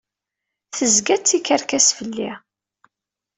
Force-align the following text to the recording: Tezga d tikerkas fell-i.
Tezga 0.77 1.17
d 1.19 1.21
tikerkas 1.23 1.87
fell-i. 1.97 2.31